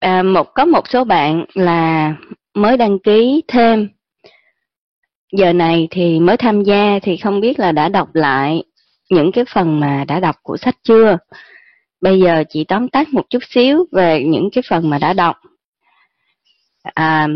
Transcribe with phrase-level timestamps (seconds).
[0.00, 2.14] à, một có một số bạn là
[2.54, 3.88] mới đăng ký thêm.
[5.32, 8.62] Giờ này thì mới tham gia thì không biết là đã đọc lại
[9.10, 11.18] những cái phần mà đã đọc của sách chưa.
[12.00, 15.36] Bây giờ chị tóm tắt một chút xíu về những cái phần mà đã đọc.
[16.82, 17.28] À,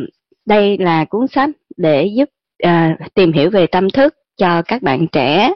[0.47, 5.07] đây là cuốn sách để giúp à, tìm hiểu về tâm thức cho các bạn
[5.07, 5.53] trẻ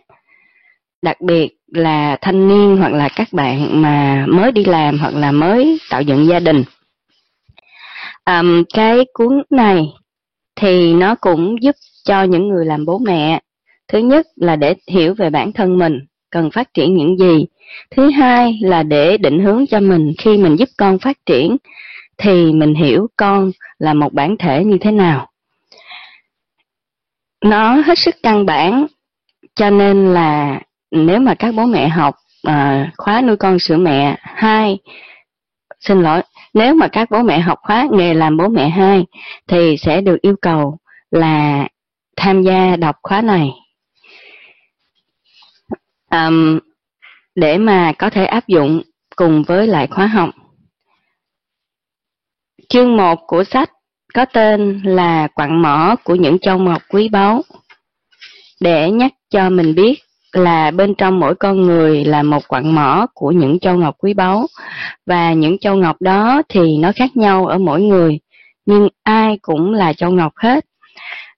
[1.02, 5.32] đặc biệt là thanh niên hoặc là các bạn mà mới đi làm hoặc là
[5.32, 6.64] mới tạo dựng gia đình
[8.26, 9.86] um, cái cuốn này
[10.56, 13.40] thì nó cũng giúp cho những người làm bố mẹ.
[13.88, 15.98] Thứ nhất là để hiểu về bản thân mình
[16.30, 17.46] cần phát triển những gì.
[17.90, 21.56] Thứ hai là để định hướng cho mình khi mình giúp con phát triển
[22.18, 25.28] thì mình hiểu con là một bản thể như thế nào.
[27.44, 28.86] Nó hết sức căn bản
[29.54, 34.16] cho nên là nếu mà các bố mẹ học à, khóa nuôi con sữa mẹ
[34.20, 34.78] hai
[35.80, 36.22] xin lỗi
[36.56, 39.04] nếu mà các bố mẹ học khóa nghề làm bố mẹ hai
[39.48, 40.78] thì sẽ được yêu cầu
[41.10, 41.68] là
[42.16, 43.48] tham gia đọc khóa này
[46.10, 46.58] um,
[47.34, 48.82] để mà có thể áp dụng
[49.16, 50.30] cùng với lại khóa học.
[52.68, 53.70] Chương 1 của sách
[54.14, 57.42] có tên là Quặng mỏ của những châu mộc quý báu.
[58.60, 60.05] Để nhắc cho mình biết
[60.36, 64.14] là bên trong mỗi con người là một quặng mỏ của những châu ngọc quý
[64.14, 64.46] báu.
[65.06, 68.18] Và những châu ngọc đó thì nó khác nhau ở mỗi người,
[68.66, 70.64] nhưng ai cũng là châu ngọc hết.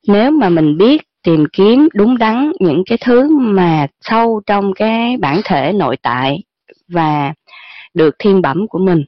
[0.09, 5.17] Nếu mà mình biết tìm kiếm đúng đắn những cái thứ mà sâu trong cái
[5.17, 6.43] bản thể nội tại
[6.89, 7.33] và
[7.95, 9.05] được thiên bẩm của mình.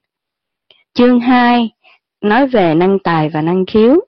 [0.94, 1.70] Chương 2
[2.20, 4.00] nói về năng tài và năng khiếu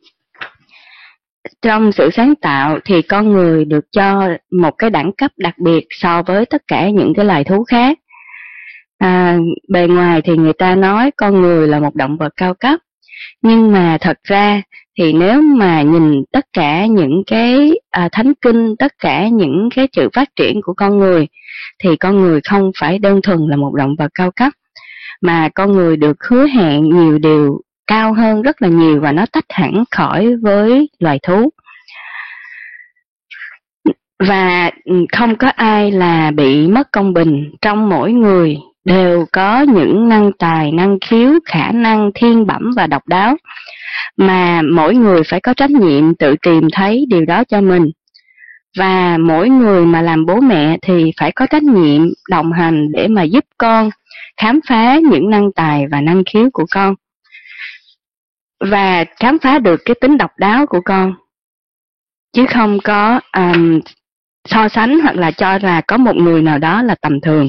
[1.62, 4.28] trong sự sáng tạo thì con người được cho
[4.60, 7.98] một cái đẳng cấp đặc biệt so với tất cả những cái loài thú khác.
[8.98, 12.80] À, bề ngoài thì người ta nói con người là một động vật cao cấp
[13.42, 14.62] nhưng mà thật ra
[14.98, 19.88] thì nếu mà nhìn tất cả những cái à, thánh kinh tất cả những cái
[19.92, 21.26] sự phát triển của con người
[21.82, 24.52] thì con người không phải đơn thuần là một động vật cao cấp
[25.20, 27.60] mà con người được hứa hẹn nhiều điều
[27.92, 31.50] cao hơn rất là nhiều và nó tách hẳn khỏi với loài thú.
[34.28, 34.70] Và
[35.12, 37.50] không có ai là bị mất công bình.
[37.62, 42.86] Trong mỗi người đều có những năng tài, năng khiếu, khả năng, thiên bẩm và
[42.86, 43.36] độc đáo.
[44.16, 47.90] Mà mỗi người phải có trách nhiệm tự tìm thấy điều đó cho mình.
[48.78, 53.08] Và mỗi người mà làm bố mẹ thì phải có trách nhiệm đồng hành để
[53.08, 53.90] mà giúp con
[54.40, 56.94] khám phá những năng tài và năng khiếu của con
[58.70, 61.14] và khám phá được cái tính độc đáo của con.
[62.32, 63.80] Chứ không có um,
[64.48, 67.48] so sánh hoặc là cho là có một người nào đó là tầm thường.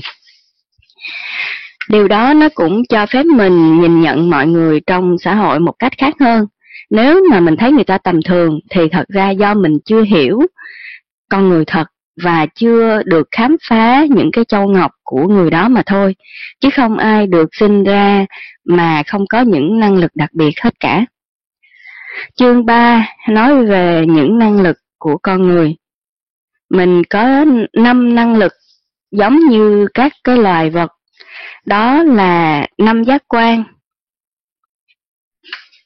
[1.90, 5.74] Điều đó nó cũng cho phép mình nhìn nhận mọi người trong xã hội một
[5.80, 6.46] cách khác hơn.
[6.90, 10.40] Nếu mà mình thấy người ta tầm thường thì thật ra do mình chưa hiểu
[11.30, 11.86] con người thật
[12.22, 16.16] và chưa được khám phá những cái châu ngọc của người đó mà thôi.
[16.60, 18.26] Chứ không ai được sinh ra
[18.66, 21.06] mà không có những năng lực đặc biệt hết cả.
[22.36, 25.76] Chương 3 nói về những năng lực của con người.
[26.70, 28.54] Mình có năm năng lực
[29.12, 30.92] giống như các cái loài vật.
[31.66, 33.64] Đó là năm giác quan.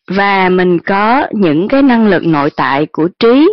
[0.07, 3.49] Và mình có những cái năng lực nội tại của trí.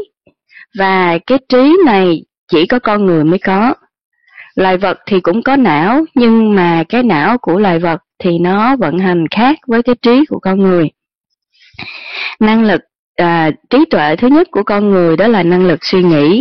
[0.78, 3.74] Và cái trí này chỉ có con người mới có.
[4.54, 8.76] Loài vật thì cũng có não nhưng mà cái não của loài vật thì nó
[8.76, 10.90] vận hành khác với cái trí của con người.
[12.40, 12.80] Năng lực
[13.16, 16.40] à, trí tuệ thứ nhất của con người đó là năng lực suy nghĩ.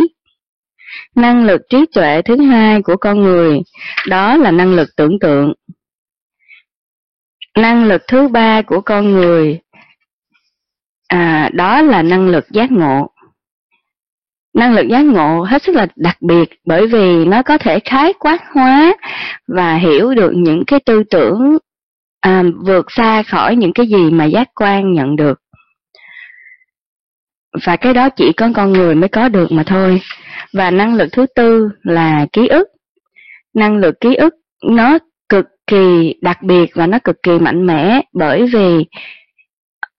[1.14, 3.60] Năng lực trí tuệ thứ hai của con người
[4.08, 5.52] đó là năng lực tưởng tượng.
[7.56, 9.60] Năng lực thứ ba của con người
[11.08, 13.10] à, đó là năng lực giác ngộ
[14.54, 18.12] năng lực giác ngộ hết sức là đặc biệt bởi vì nó có thể khái
[18.12, 18.94] quát hóa
[19.48, 21.58] và hiểu được những cái tư tưởng
[22.20, 25.40] à, vượt xa khỏi những cái gì mà giác quan nhận được.
[27.66, 30.00] Và cái đó chỉ có con người mới có được mà thôi.
[30.52, 32.68] Và năng lực thứ tư là ký ức.
[33.54, 34.34] Năng lực ký ức
[34.64, 34.98] nó
[35.28, 38.84] cực kỳ đặc biệt và nó cực kỳ mạnh mẽ bởi vì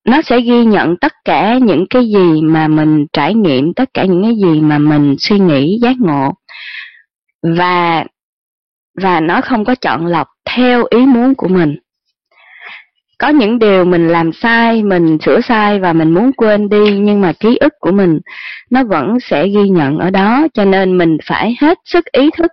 [0.05, 4.05] nó sẽ ghi nhận tất cả những cái gì mà mình trải nghiệm, tất cả
[4.05, 6.33] những cái gì mà mình suy nghĩ, giác ngộ.
[7.57, 8.05] Và
[9.01, 11.75] và nó không có chọn lọc theo ý muốn của mình.
[13.17, 17.21] Có những điều mình làm sai, mình sửa sai và mình muốn quên đi, nhưng
[17.21, 18.19] mà ký ức của mình,
[18.71, 20.47] nó vẫn sẽ ghi nhận ở đó.
[20.53, 22.51] Cho nên mình phải hết sức ý thức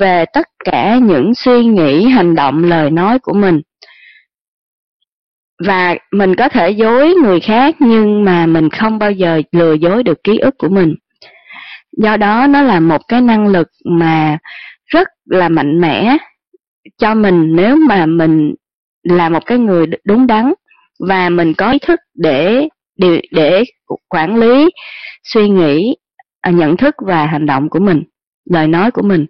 [0.00, 3.60] về tất cả những suy nghĩ, hành động, lời nói của mình
[5.66, 10.02] và mình có thể dối người khác nhưng mà mình không bao giờ lừa dối
[10.02, 10.94] được ký ức của mình.
[11.96, 14.38] Do đó nó là một cái năng lực mà
[14.86, 16.16] rất là mạnh mẽ
[16.98, 18.54] cho mình nếu mà mình
[19.02, 20.52] là một cái người đúng đắn
[21.08, 22.68] và mình có ý thức để
[22.98, 23.64] để, để
[24.08, 24.70] quản lý
[25.24, 25.96] suy nghĩ
[26.40, 28.02] à, nhận thức và hành động của mình
[28.50, 29.26] lời nói của mình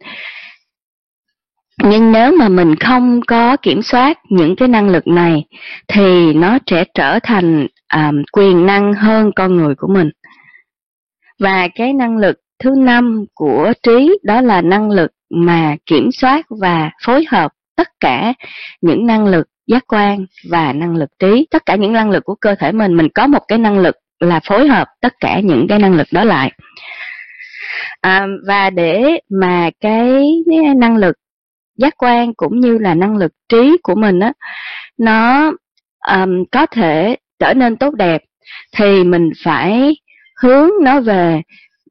[1.82, 5.44] nhưng nếu mà mình không có kiểm soát những cái năng lực này
[5.88, 10.10] thì nó sẽ trở thành um, quyền năng hơn con người của mình.
[11.38, 16.46] Và cái năng lực thứ năm của trí đó là năng lực mà kiểm soát
[16.60, 18.32] và phối hợp tất cả
[18.80, 21.46] những năng lực giác quan và năng lực trí.
[21.50, 23.96] Tất cả những năng lực của cơ thể mình mình có một cái năng lực
[24.20, 26.52] là phối hợp tất cả những cái năng lực đó lại.
[28.00, 30.24] À, và để mà cái
[30.76, 31.16] năng lực
[31.76, 34.32] giác quan cũng như là năng lực trí của mình á
[34.98, 35.52] nó
[36.12, 38.22] um, có thể trở nên tốt đẹp
[38.76, 39.96] thì mình phải
[40.42, 41.42] hướng nó về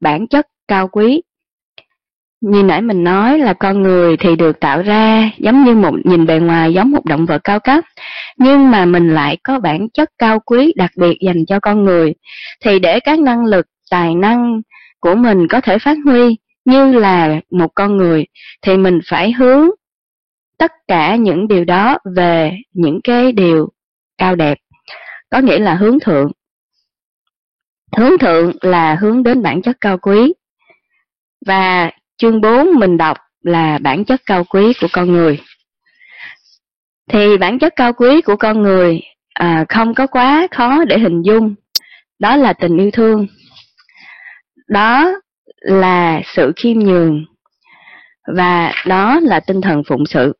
[0.01, 1.21] bản chất cao quý.
[2.41, 6.25] Như nãy mình nói là con người thì được tạo ra giống như một nhìn
[6.25, 7.83] bề ngoài giống một động vật cao cấp
[8.37, 12.13] nhưng mà mình lại có bản chất cao quý đặc biệt dành cho con người
[12.63, 14.61] thì để các năng lực tài năng
[14.99, 18.25] của mình có thể phát huy như là một con người
[18.61, 19.69] thì mình phải hướng
[20.57, 23.69] tất cả những điều đó về những cái điều
[24.17, 24.57] cao đẹp.
[25.29, 26.31] Có nghĩa là hướng thượng.
[27.97, 30.33] Hướng thượng là hướng đến bản chất cao quý.
[31.45, 35.41] Và chương 4 mình đọc là bản chất cao quý của con người.
[37.09, 39.01] Thì bản chất cao quý của con người
[39.33, 41.55] à, không có quá khó để hình dung.
[42.19, 43.27] Đó là tình yêu thương.
[44.67, 45.13] Đó
[45.63, 47.25] là sự khiêm nhường.
[48.35, 50.33] Và đó là tinh thần phụng sự.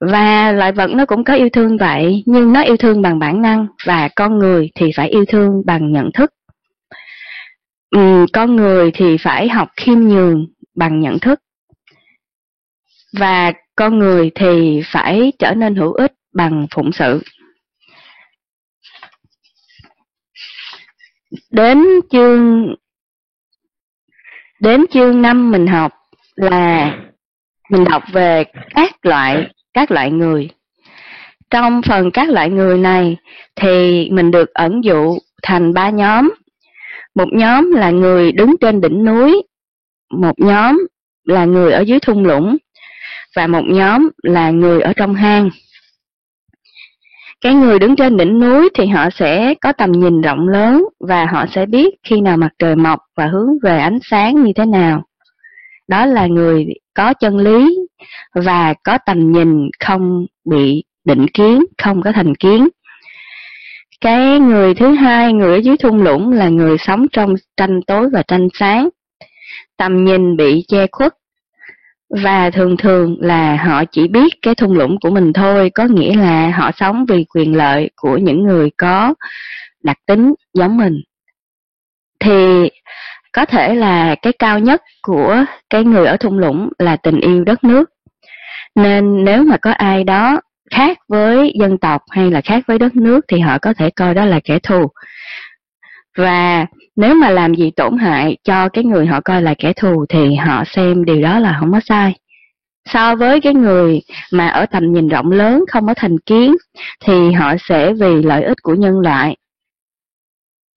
[0.00, 3.42] Và loại vật nó cũng có yêu thương vậy nhưng nó yêu thương bằng bản
[3.42, 6.30] năng và con người thì phải yêu thương bằng nhận thức.
[7.90, 11.40] Ừ, con người thì phải học khiêm nhường bằng nhận thức.
[13.18, 17.22] Và con người thì phải trở nên hữu ích bằng phụng sự.
[21.50, 22.74] Đến chương
[24.60, 25.92] đến chương năm mình học
[26.36, 26.96] là
[27.70, 30.50] mình đọc về các loại các loại người.
[31.50, 33.16] Trong phần các loại người này
[33.56, 36.32] thì mình được ẩn dụ thành ba nhóm.
[37.14, 39.42] Một nhóm là người đứng trên đỉnh núi,
[40.10, 40.86] một nhóm
[41.24, 42.56] là người ở dưới thung lũng,
[43.36, 45.50] và một nhóm là người ở trong hang.
[47.40, 51.26] Cái người đứng trên đỉnh núi thì họ sẽ có tầm nhìn rộng lớn và
[51.26, 54.66] họ sẽ biết khi nào mặt trời mọc và hướng về ánh sáng như thế
[54.66, 55.02] nào.
[55.88, 57.78] Đó là người có chân lý
[58.34, 62.68] và có tầm nhìn không bị định kiến, không có thành kiến.
[64.00, 68.08] Cái người thứ hai, người ở dưới thung lũng là người sống trong tranh tối
[68.12, 68.88] và tranh sáng.
[69.76, 71.12] Tầm nhìn bị che khuất
[72.22, 76.16] và thường thường là họ chỉ biết cái thung lũng của mình thôi, có nghĩa
[76.16, 79.14] là họ sống vì quyền lợi của những người có
[79.82, 81.00] đặc tính giống mình
[82.20, 82.70] thì
[83.32, 87.44] có thể là cái cao nhất của cái người ở thung lũng là tình yêu
[87.44, 87.90] đất nước.
[88.74, 92.96] Nên nếu mà có ai đó khác với dân tộc hay là khác với đất
[92.96, 94.86] nước thì họ có thể coi đó là kẻ thù.
[96.16, 100.06] Và nếu mà làm gì tổn hại cho cái người họ coi là kẻ thù
[100.08, 102.14] thì họ xem điều đó là không có sai.
[102.88, 104.00] So với cái người
[104.32, 106.56] mà ở tầm nhìn rộng lớn, không có thành kiến,
[107.04, 109.36] thì họ sẽ vì lợi ích của nhân loại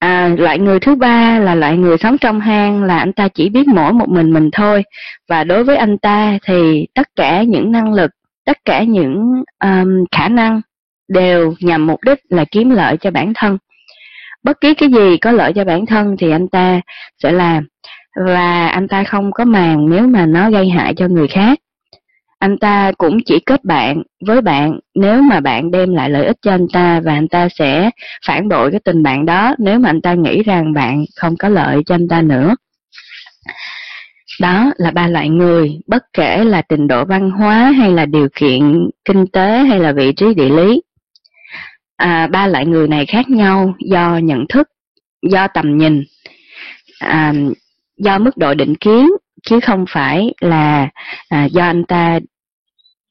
[0.04, 3.48] À, loại người thứ ba là loại người sống trong hang là anh ta chỉ
[3.48, 4.82] biết mỗi một mình mình thôi.
[5.28, 8.10] Và đối với anh ta thì tất cả những năng lực
[8.46, 10.60] tất cả những um, khả năng
[11.08, 13.58] đều nhằm mục đích là kiếm lợi cho bản thân.
[14.42, 16.80] Bất kỳ cái gì có lợi cho bản thân thì anh ta
[17.22, 17.66] sẽ làm.
[18.26, 21.58] Và anh ta không có màng nếu mà nó gây hại cho người khác
[22.44, 24.78] anh ta cũng chỉ kết bạn với bạn.
[24.94, 27.90] Nếu mà bạn đem lại lợi ích cho anh ta và anh ta sẽ
[28.26, 31.48] phản bội cái tình bạn đó nếu mà anh ta nghĩ rằng bạn không có
[31.48, 32.54] lợi cho anh ta nữa.
[34.40, 38.28] Đó là ba loại người bất kể là trình độ văn hóa hay là điều
[38.34, 40.82] kiện kinh tế hay là vị trí địa lý.
[41.96, 44.68] À, ba loại người này khác nhau do nhận thức
[45.30, 46.02] do tầm nhìn
[47.00, 47.32] à,
[47.96, 49.10] do mức độ định kiến
[49.44, 50.88] chứ không phải là
[51.28, 52.18] à, do anh ta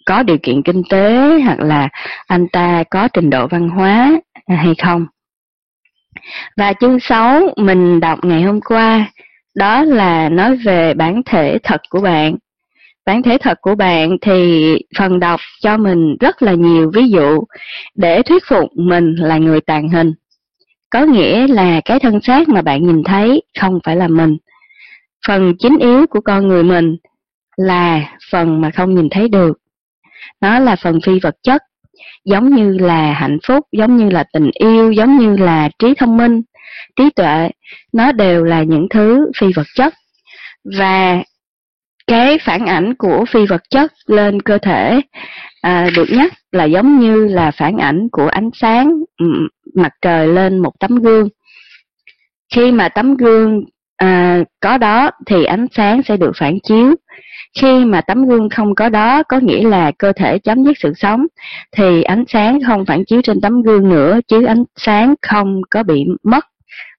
[0.05, 1.89] có điều kiện kinh tế hoặc là
[2.27, 4.11] anh ta có trình độ văn hóa
[4.45, 5.05] à, hay không.
[6.57, 9.11] Và chương 6 mình đọc ngày hôm qua,
[9.55, 12.35] đó là nói về bản thể thật của bạn
[13.05, 14.67] bản thể thật của bạn thì
[14.97, 17.43] phần đọc cho mình rất là nhiều ví dụ
[17.95, 20.13] để thuyết phục mình là người tàn hình.
[20.89, 24.37] Có nghĩa là cái thân xác mà bạn nhìn thấy không phải là mình.
[25.27, 26.97] Phần chính yếu của con người mình
[27.57, 29.57] là phần mà không nhìn thấy được.
[30.41, 31.61] Nó là phần phi vật chất,
[32.25, 36.17] giống như là hạnh phúc, giống như là tình yêu, giống như là trí thông
[36.17, 36.41] minh,
[36.95, 37.49] trí tuệ.
[37.93, 39.93] Nó đều là những thứ phi vật chất.
[40.77, 41.23] Và
[42.07, 45.01] cái phản ảnh của phi vật chất lên cơ thể
[45.61, 49.25] à, được nhắc là giống như là phản ảnh của ánh sáng ừ,
[49.75, 51.29] mặt trời lên một tấm gương
[52.55, 53.63] khi mà tấm gương
[53.97, 56.95] à, có đó thì ánh sáng sẽ được phản chiếu.
[57.59, 60.93] Khi mà tấm gương không có đó có nghĩa là cơ thể chấm dứt sự
[60.95, 61.25] sống
[61.71, 65.83] thì ánh sáng không phản chiếu trên tấm gương nữa chứ ánh sáng không có
[65.83, 66.45] bị mất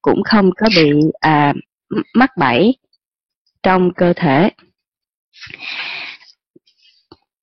[0.03, 1.53] cũng không có bị à,
[2.15, 2.75] mắc bẫy
[3.63, 4.51] trong cơ thể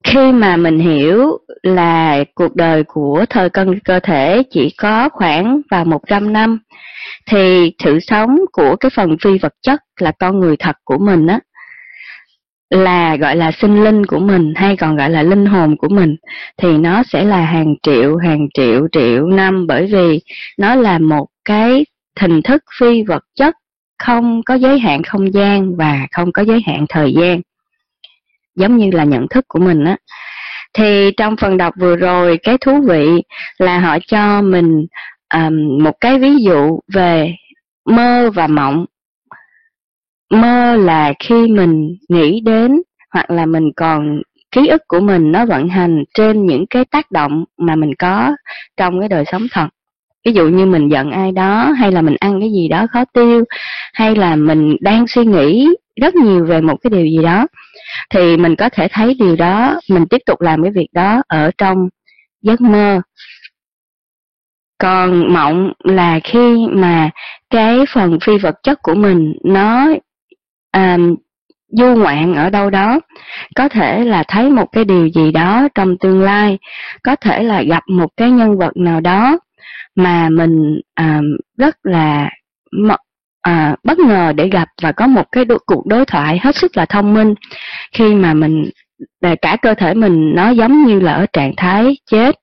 [0.04, 5.62] khi mà mình hiểu là cuộc đời của thời cân, cơ thể chỉ có khoảng
[5.72, 6.60] vào 100 năm,
[7.30, 11.28] thì sự sống của cái phần phi vật chất là con người thật của mình
[11.28, 11.40] á,
[12.70, 16.16] là gọi là sinh linh của mình hay còn gọi là linh hồn của mình,
[16.58, 19.68] thì nó sẽ là hàng triệu hàng triệu triệu năm.
[19.68, 20.20] Bởi vì
[20.58, 21.86] nó là một cái
[22.20, 23.56] hình thức phi vật chất
[24.00, 27.42] không có giới hạn không gian và không có giới hạn thời gian
[28.56, 29.98] giống như là nhận thức của mình á.
[30.74, 33.24] Thì trong phần đọc vừa rồi cái thú vị
[33.58, 34.86] là họ cho mình
[35.34, 37.36] um, một cái ví dụ về
[37.86, 38.86] mơ và mộng.
[40.30, 42.82] Mơ là khi mình nghĩ đến
[43.14, 47.12] hoặc là mình còn ký ức của mình nó vận hành trên những cái tác
[47.12, 48.36] động mà mình có
[48.78, 49.68] trong cái đời sống thật.
[50.26, 53.06] Ví dụ như mình giận ai đó hay là mình ăn cái gì đó khó
[53.06, 53.44] tiêu
[53.94, 55.68] hay là mình đang suy nghĩ
[56.02, 57.48] rất nhiều về một cái điều gì đó
[58.10, 61.52] thì mình có thể thấy điều đó mình tiếp tục làm cái việc đó ở
[61.58, 61.90] trong
[62.42, 63.02] giấc mơ.
[64.78, 67.10] Còn mộng là khi mà
[67.50, 69.88] cái phần phi vật chất của mình nó
[70.74, 71.16] um,
[71.68, 73.00] du ngoạn ở đâu đó
[73.56, 76.58] có thể là thấy một cái điều gì đó trong tương lai
[77.04, 79.40] có thể là gặp một cái nhân vật nào đó
[79.96, 82.30] mà mình um, rất là
[83.42, 86.78] à, bất ngờ để gặp và có một cái đo cuộc đối thoại hết sức
[86.78, 87.34] là thông minh.
[87.94, 88.70] Khi mà mình
[89.22, 92.36] à, cả cơ thể mình nó giống như là ở trạng thái chết.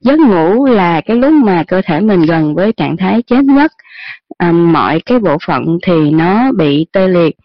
[0.00, 3.72] Giấc ngủ là cái lúc mà cơ thể mình gần với trạng thái chết nhất.
[4.38, 7.36] À, mọi cái bộ phận thì nó bị tê liệt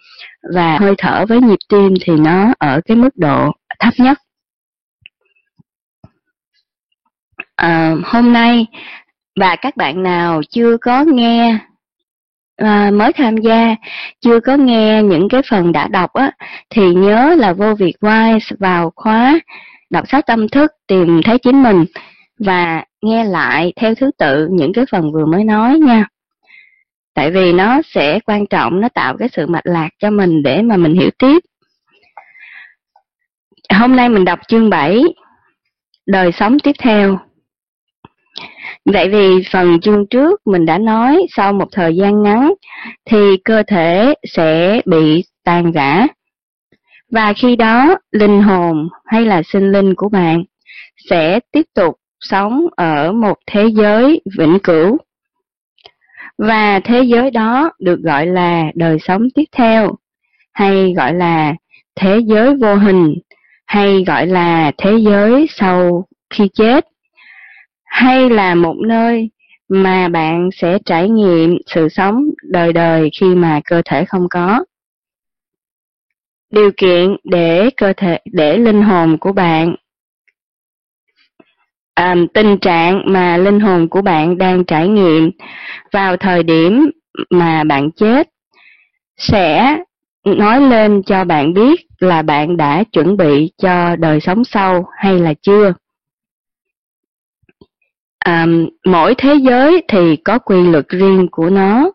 [0.55, 4.19] và hơi thở với nhịp tim thì nó ở cái mức độ thấp nhất.
[7.55, 8.67] À, hôm nay
[9.39, 11.59] và các bạn nào chưa có nghe
[12.59, 13.75] à, mới tham gia
[14.21, 16.31] chưa có nghe những cái phần đã đọc á
[16.69, 19.39] thì nhớ là vô việc wise vào khóa
[19.89, 21.85] đọc sách tâm thức tìm thấy chính mình
[22.39, 26.05] và nghe lại theo thứ tự những cái phần vừa mới nói nha.
[27.13, 30.61] Tại vì nó sẽ quan trọng nó tạo cái sự mạch lạc cho mình để
[30.61, 31.39] mà mình hiểu tiếp.
[33.73, 35.03] Hôm nay mình đọc chương 7
[36.05, 37.19] đời sống tiếp theo.
[38.85, 42.53] Vậy vì phần chương trước mình đã nói, sau một thời gian ngắn
[43.05, 46.07] thì cơ thể sẽ bị tàn rã.
[47.11, 50.43] Và khi đó, linh hồn hay là sinh linh của bạn
[51.09, 54.97] sẽ tiếp tục sống ở một thế giới vĩnh cửu.
[56.37, 59.95] Và thế giới đó được gọi là đời sống tiếp theo,
[60.53, 61.55] hay gọi là
[61.95, 63.15] thế giới vô hình,
[63.65, 66.85] hay gọi là thế giới sau khi chết
[67.89, 69.29] hay là một nơi
[69.69, 74.63] mà bạn sẽ trải nghiệm sự sống đời đời khi mà cơ thể không có?
[76.49, 79.75] Điều kiện để cơ thể để linh hồn của bạn
[81.93, 85.31] à, tình trạng mà linh hồn của bạn đang trải nghiệm
[85.91, 86.89] vào thời điểm
[87.29, 88.29] mà bạn chết
[89.17, 89.77] sẽ
[90.25, 95.19] nói lên cho bạn biết là bạn đã chuẩn bị cho đời sống sau hay
[95.19, 95.73] là chưa?
[98.19, 98.45] À,
[98.85, 101.91] mỗi thế giới thì có quy luật riêng của nó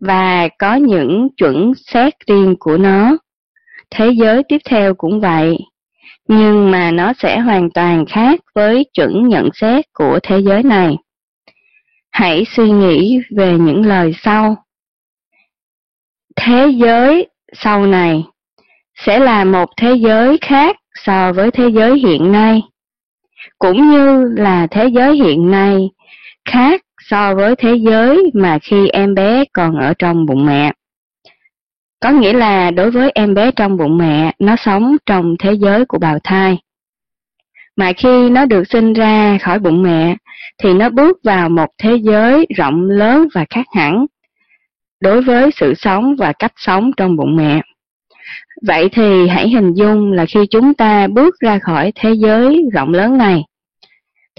[0.00, 3.16] và có những chuẩn xét riêng của nó.
[3.90, 5.58] Thế giới tiếp theo cũng vậy
[6.28, 10.96] nhưng mà nó sẽ hoàn toàn khác với chuẩn nhận xét của thế giới này.
[12.10, 14.56] Hãy suy nghĩ về những lời sau.
[16.36, 18.24] Thế giới sau này
[18.94, 22.62] sẽ là một thế giới khác so với thế giới hiện nay
[23.58, 25.90] cũng như là thế giới hiện nay
[26.44, 30.72] khác so với thế giới mà khi em bé còn ở trong bụng mẹ.
[32.00, 35.84] Có nghĩa là đối với em bé trong bụng mẹ, nó sống trong thế giới
[35.84, 36.58] của bào thai.
[37.76, 40.16] Mà khi nó được sinh ra khỏi bụng mẹ,
[40.62, 44.06] thì nó bước vào một thế giới rộng lớn và khác hẳn
[45.00, 47.60] đối với sự sống và cách sống trong bụng mẹ.
[48.62, 52.92] Vậy thì hãy hình dung là khi chúng ta bước ra khỏi thế giới rộng
[52.92, 53.44] lớn này,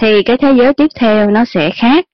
[0.01, 2.05] thì cái thế giới tiếp theo nó sẽ khác.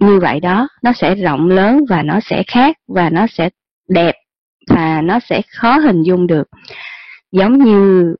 [0.00, 3.48] Như vậy đó, nó sẽ rộng lớn và nó sẽ khác và nó sẽ
[3.88, 4.14] đẹp
[4.68, 6.48] và nó sẽ khó hình dung được.
[7.32, 8.14] Giống như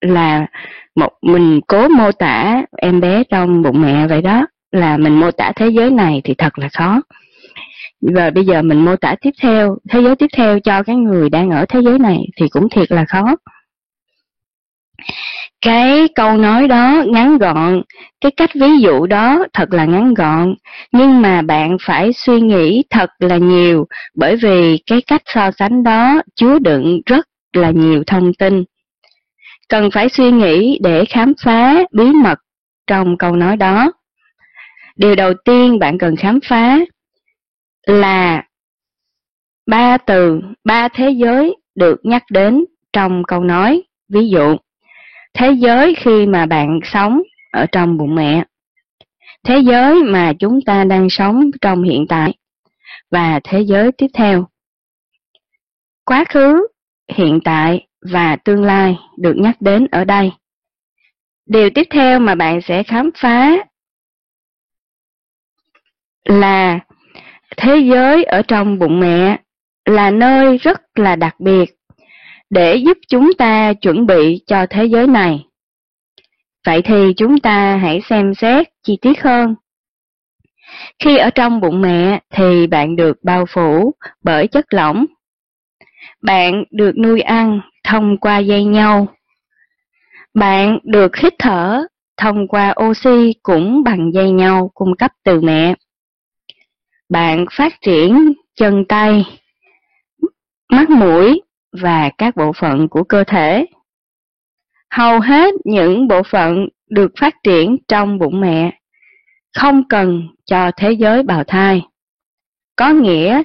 [0.00, 0.46] là
[0.94, 5.30] một mình cố mô tả em bé trong bụng mẹ vậy đó, là mình mô
[5.30, 7.02] tả thế giới này thì thật là khó.
[8.00, 11.30] Và bây giờ mình mô tả tiếp theo, thế giới tiếp theo cho cái người
[11.30, 13.36] đang ở thế giới này thì cũng thiệt là khó.
[15.60, 17.82] Cái câu nói đó ngắn gọn,
[18.20, 20.54] cái cách ví dụ đó thật là ngắn gọn,
[20.92, 25.82] nhưng mà bạn phải suy nghĩ thật là nhiều bởi vì cái cách so sánh
[25.82, 28.64] đó chứa đựng rất là nhiều thông tin.
[29.68, 32.38] Cần phải suy nghĩ để khám phá bí mật
[32.86, 33.92] trong câu nói đó.
[34.96, 36.78] Điều đầu tiên bạn cần khám phá
[37.88, 38.44] là
[39.66, 43.82] ba từ, ba thế giới được nhắc đến trong câu nói.
[44.08, 44.56] Ví dụ,
[45.34, 48.44] thế giới khi mà bạn sống ở trong bụng mẹ,
[49.44, 52.34] thế giới mà chúng ta đang sống trong hiện tại,
[53.10, 54.48] và thế giới tiếp theo.
[56.04, 56.66] Quá khứ,
[57.08, 60.32] hiện tại và tương lai được nhắc đến ở đây.
[61.46, 63.52] Điều tiếp theo mà bạn sẽ khám phá
[66.24, 66.80] là
[67.56, 69.36] thế giới ở trong bụng mẹ
[69.84, 71.78] là nơi rất là đặc biệt
[72.50, 75.44] để giúp chúng ta chuẩn bị cho thế giới này.
[76.66, 79.54] Vậy thì chúng ta hãy xem xét chi tiết hơn.
[80.98, 85.06] Khi ở trong bụng mẹ thì bạn được bao phủ bởi chất lỏng.
[86.22, 89.06] Bạn được nuôi ăn thông qua dây nhau.
[90.34, 95.74] Bạn được hít thở thông qua oxy cũng bằng dây nhau cung cấp từ mẹ.
[97.08, 99.24] Bạn phát triển chân tay,
[100.70, 101.42] mắt mũi
[101.72, 103.66] và các bộ phận của cơ thể.
[104.90, 108.78] Hầu hết những bộ phận được phát triển trong bụng mẹ
[109.58, 111.82] không cần cho thế giới bào thai.
[112.76, 113.42] Có nghĩa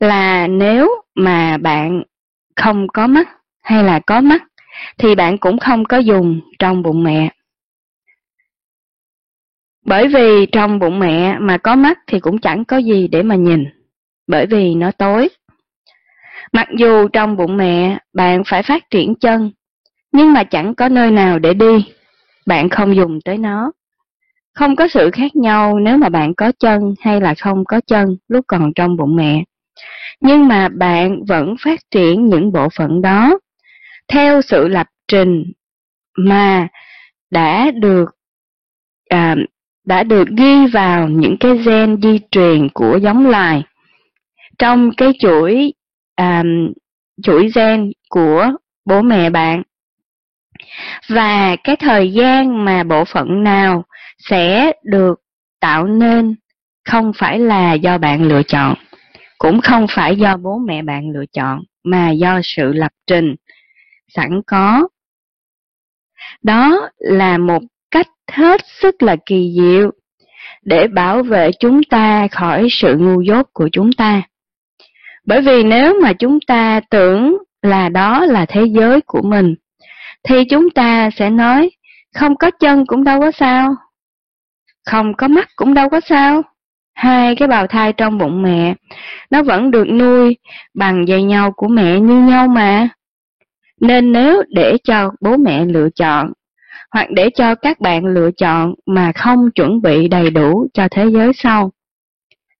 [0.00, 2.02] là nếu mà bạn
[2.56, 3.28] không có mắt
[3.62, 4.42] hay là có mắt
[4.98, 7.30] thì bạn cũng không có dùng trong bụng mẹ.
[9.84, 13.34] Bởi vì trong bụng mẹ mà có mắt thì cũng chẳng có gì để mà
[13.34, 13.64] nhìn,
[14.26, 15.28] bởi vì nó tối.
[16.52, 19.50] Mặc dù trong bụng mẹ bạn phải phát triển chân,
[20.12, 21.86] nhưng mà chẳng có nơi nào để đi,
[22.46, 23.72] bạn không dùng tới nó.
[24.54, 28.16] Không có sự khác nhau nếu mà bạn có chân hay là không có chân
[28.28, 29.44] lúc còn trong bụng mẹ.
[30.20, 33.38] Nhưng mà bạn vẫn phát triển những bộ phận đó
[34.08, 35.52] theo sự lập trình
[36.18, 36.68] mà
[37.30, 38.10] đã được
[39.08, 39.36] à,
[39.84, 43.62] đã được ghi vào những cái gen di truyền của giống loài.
[44.58, 45.72] Trong cái chuỗi
[46.14, 46.42] à,
[47.22, 48.50] chuỗi gen của
[48.84, 49.62] bố mẹ bạn.
[51.08, 53.84] Và cái thời gian mà bộ phận nào
[54.18, 55.20] sẽ được
[55.60, 56.34] tạo nên
[56.84, 58.74] không phải là do bạn lựa chọn
[59.38, 63.34] cũng không phải do bố mẹ bạn lựa chọn mà do sự lập trình
[64.08, 64.88] sẵn có.
[66.42, 67.62] Đó là một
[67.94, 69.90] cách hết sức là kỳ diệu
[70.62, 74.22] để bảo vệ chúng ta khỏi sự ngu dốt của chúng ta.
[75.26, 79.54] Bởi vì nếu mà chúng ta tưởng là đó là thế giới của mình,
[80.22, 81.70] thì chúng ta sẽ nói
[82.14, 83.74] không có chân cũng đâu có sao,
[84.90, 86.42] không có mắt cũng đâu có sao.
[86.94, 88.74] Hai cái bào thai trong bụng mẹ,
[89.30, 90.36] nó vẫn được nuôi
[90.74, 92.88] bằng dây nhau của mẹ như nhau mà.
[93.80, 96.32] Nên nếu để cho bố mẹ lựa chọn
[96.94, 101.06] hoặc để cho các bạn lựa chọn mà không chuẩn bị đầy đủ cho thế
[101.12, 101.72] giới sau,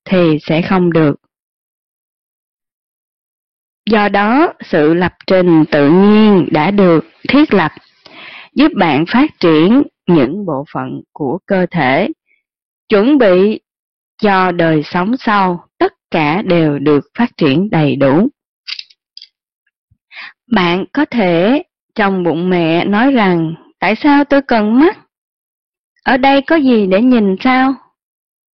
[0.05, 1.15] thì sẽ không được.
[3.91, 7.73] Do đó, sự lập trình tự nhiên đã được thiết lập,
[8.55, 12.09] giúp bạn phát triển những bộ phận của cơ thể,
[12.89, 13.61] chuẩn bị
[14.23, 18.29] cho đời sống sau, tất cả đều được phát triển đầy đủ.
[20.51, 21.63] Bạn có thể
[21.95, 24.99] trong bụng mẹ nói rằng Tại sao tôi cần mắt?
[26.05, 27.75] Ở đây có gì để nhìn sao?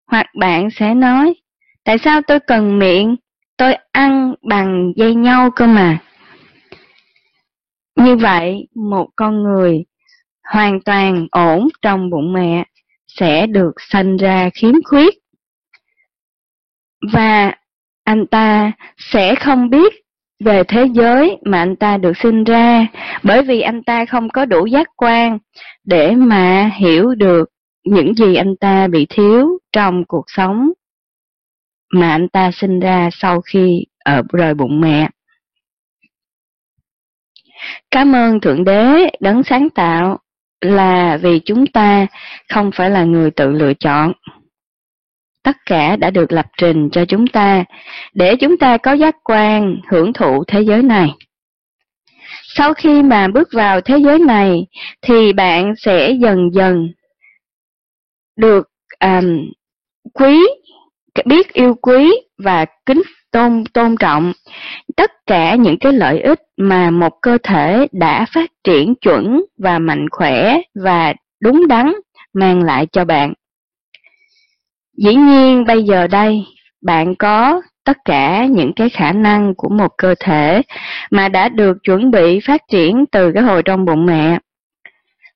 [0.08, 1.34] Hoặc bạn sẽ nói,
[1.84, 3.16] tại sao tôi cần miệng?
[3.58, 5.98] Tôi ăn bằng dây nhau cơ mà.
[7.96, 9.84] Như vậy, một con người
[10.44, 12.64] hoàn toàn ổn trong bụng mẹ
[13.08, 15.16] sẽ được sinh ra khiếm khuyết.
[17.14, 17.54] Và
[18.04, 19.94] anh ta sẽ không biết
[20.40, 22.88] về thế giới mà anh ta được sinh ra,
[23.24, 25.38] bởi vì anh ta không có đủ giác quan
[25.84, 27.50] để mà hiểu được
[27.86, 30.72] những gì anh ta bị thiếu trong cuộc sống
[31.94, 35.10] mà anh ta sinh ra sau khi ở rời bụng mẹ.
[37.92, 40.20] Cảm ơn Thượng Đế đấng sáng tạo
[40.62, 42.08] là vì chúng ta
[42.50, 44.14] không phải là người tự lựa chọn.
[45.44, 47.64] Tất cả đã được lập trình cho chúng ta
[48.14, 51.10] để chúng ta có giác quan hưởng thụ thế giới này.
[52.44, 54.68] Sau khi mà bước vào thế giới này
[55.02, 56.88] thì bạn sẽ dần dần
[58.36, 58.68] được
[59.00, 59.52] um,
[60.14, 60.48] quý,
[61.26, 64.34] biết yêu quý và kính tôn tôn trọng
[64.96, 69.80] tất cả những cái lợi ích mà một cơ thể đã phát triển chuẩn và
[69.80, 71.94] mạnh khỏe và đúng đắn
[72.34, 73.34] mang lại cho bạn.
[75.04, 76.46] Dĩ nhiên, bây giờ đây,
[76.82, 80.62] bạn có tất cả những cái khả năng của một cơ thể
[81.12, 84.40] mà đã được chuẩn bị phát triển từ cái hồi trong bụng mẹ.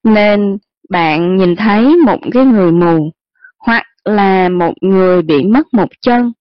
[0.03, 0.57] Nên
[0.89, 3.11] bạn nhìn thấy một cái người mù,
[3.59, 6.31] hoặc là một người bị mất một chân,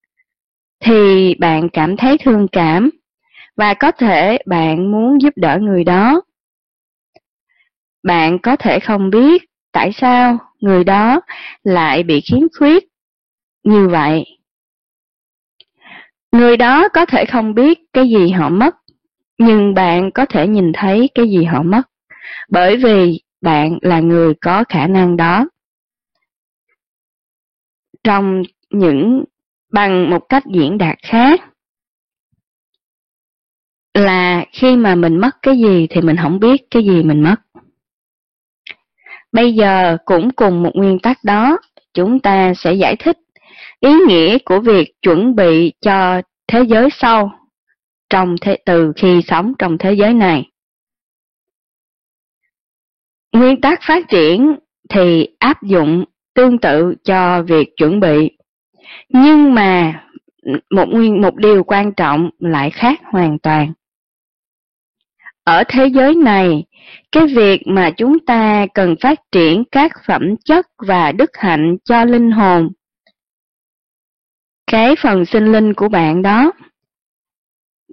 [0.79, 2.89] thì bạn cảm thấy thương cảm
[3.57, 6.21] và có thể bạn muốn giúp đỡ người đó.
[8.03, 11.21] Bạn có thể không biết tại sao người đó
[11.63, 12.92] lại bị khiếm khuyết
[13.63, 14.25] như vậy.
[16.31, 18.75] Người đó có thể không biết cái gì họ mất,
[19.37, 21.81] nhưng bạn có thể nhìn thấy cái gì họ mất,
[22.49, 25.47] bởi vì bạn là người có khả năng đó.
[28.03, 29.23] Trong những
[29.71, 31.41] bằng một cách diễn đạt khác
[33.93, 37.35] là khi mà mình mất cái gì thì mình không biết cái gì mình mất.
[39.31, 41.57] Bây giờ cũng cùng một nguyên tắc đó,
[41.93, 43.17] chúng ta sẽ giải thích
[43.83, 47.31] ý nghĩa của việc chuẩn bị cho thế giới sau
[48.09, 50.49] trong thế, từ khi sống trong thế giới này.
[53.31, 54.55] Nguyên tắc phát triển
[54.89, 58.31] thì áp dụng tương tự cho việc chuẩn bị
[59.09, 60.03] nhưng mà
[60.69, 63.73] một nguyên một điều quan trọng lại khác hoàn toàn.
[65.43, 66.63] Ở thế giới này,
[67.11, 72.05] cái việc mà chúng ta cần phát triển các phẩm chất và đức hạnh cho
[72.05, 72.69] linh hồn,
[74.73, 76.51] cái phần sinh linh của bạn đó,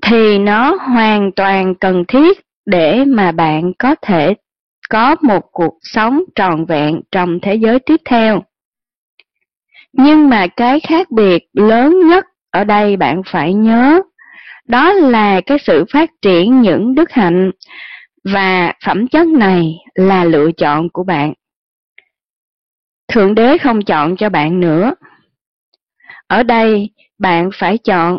[0.03, 4.35] thì nó hoàn toàn cần thiết để mà bạn có thể
[4.91, 8.43] có một cuộc sống tròn vẹn trong thế giới tiếp theo.
[9.93, 14.01] Nhưng mà cái khác biệt lớn nhất ở đây bạn phải nhớ,
[14.69, 17.51] đó là cái sự phát triển những đức hạnh
[18.25, 21.33] và phẩm chất này là lựa chọn của bạn.
[23.09, 24.95] Thượng đế không chọn cho bạn nữa.
[26.31, 28.19] Ở đây bạn phải chọn.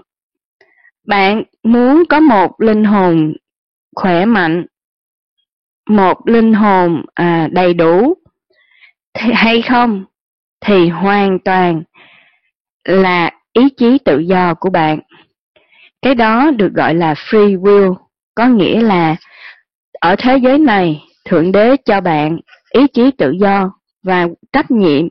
[1.08, 3.34] Bạn muốn có một linh hồn
[3.95, 4.65] khỏe mạnh,
[5.89, 8.13] một linh hồn à, đầy đủ
[9.13, 10.06] hay không?
[10.65, 11.84] thì hoàn toàn
[12.84, 15.00] là ý chí tự do của bạn.
[16.02, 17.95] Cái đó được gọi là free will,
[18.36, 19.15] có nghĩa là
[20.00, 23.71] ở thế giới này, Thượng Đế cho bạn ý chí tự do
[24.04, 25.08] và trách nhiệm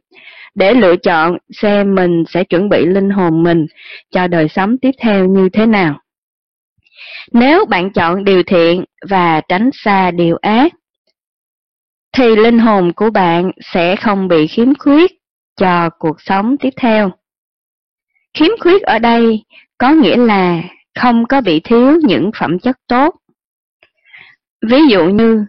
[0.54, 3.66] để lựa chọn xem mình sẽ chuẩn bị linh hồn mình
[4.10, 6.00] cho đời sống tiếp theo như thế nào.
[7.32, 10.72] Nếu bạn chọn điều thiện và tránh xa điều ác,
[12.12, 15.10] thì linh hồn của bạn sẽ không bị khiếm khuyết
[15.56, 17.10] cho cuộc sống tiếp theo.
[18.34, 19.44] Khiếm khuyết ở đây
[19.78, 20.62] có nghĩa là
[20.94, 23.14] không có bị thiếu những phẩm chất tốt.
[24.66, 25.44] Ví dụ như,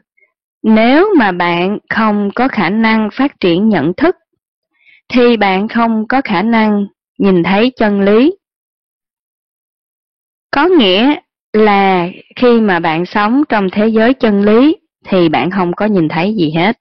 [0.63, 4.15] nếu mà bạn không có khả năng phát triển nhận thức,
[5.11, 8.35] thì bạn không có khả năng nhìn thấy chân lý.
[10.51, 11.15] Có nghĩa
[11.53, 16.07] là khi mà bạn sống trong thế giới chân lý thì bạn không có nhìn
[16.09, 16.77] thấy gì hết.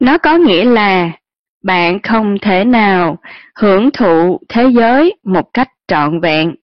[0.00, 1.10] Nó có nghĩa là
[1.62, 3.18] bạn không thể nào
[3.54, 6.54] hưởng thụ thế giới một cách trọn vẹn.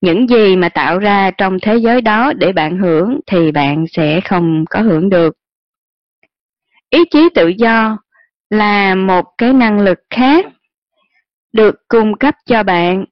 [0.00, 4.20] Những gì mà tạo ra trong thế giới đó để bạn hưởng thì bạn sẽ
[4.24, 5.36] không có hưởng được.
[6.90, 7.98] Ý chí tự do
[8.50, 10.46] là một cái năng lực khác
[11.52, 13.04] được cung cấp cho bạn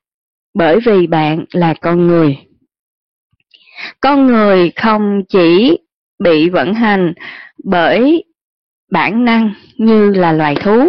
[0.55, 2.37] bởi vì bạn là con người.
[4.01, 5.79] Con người không chỉ
[6.19, 7.15] bị vận hành
[7.65, 8.25] bởi
[8.91, 10.89] bản năng như là loài thú.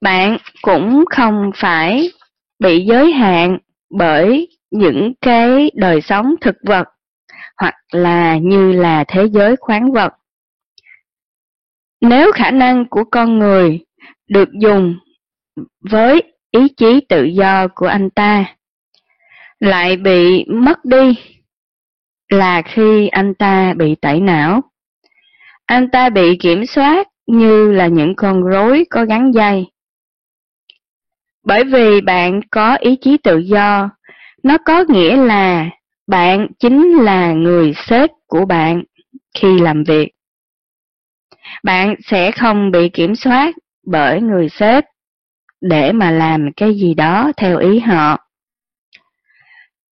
[0.00, 2.10] Bạn cũng không phải
[2.58, 3.58] bị giới hạn
[3.90, 6.88] bởi những cái đời sống thực vật
[7.56, 10.12] hoặc là như là thế giới khoáng vật.
[12.00, 13.80] Nếu khả năng của con người
[14.28, 14.98] được dùng
[15.80, 18.44] với ý chí tự do của anh ta
[19.60, 21.14] lại bị mất đi
[22.28, 24.60] là khi anh ta bị tẩy não.
[25.66, 29.66] Anh ta bị kiểm soát như là những con rối có gắn dây.
[31.44, 33.90] Bởi vì bạn có ý chí tự do,
[34.42, 35.70] nó có nghĩa là
[36.06, 38.82] bạn chính là người sếp của bạn
[39.34, 40.15] khi làm việc.
[41.62, 43.54] Bạn sẽ không bị kiểm soát
[43.86, 44.84] bởi người sếp
[45.60, 48.18] để mà làm cái gì đó theo ý họ.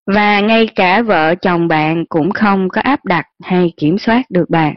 [0.07, 4.51] Và ngay cả vợ chồng bạn cũng không có áp đặt hay kiểm soát được
[4.51, 4.75] bạn.